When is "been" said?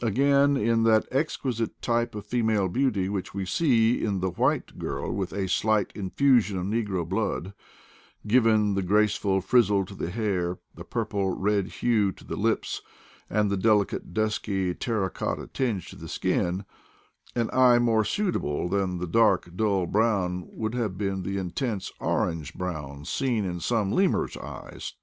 20.96-21.22